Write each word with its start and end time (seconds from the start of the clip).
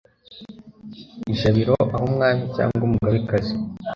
ijabiro 1.31 1.73
aho 1.93 2.03
umwami 2.09 2.43
cyangwa 2.55 2.81
umugabekazi 2.87 3.53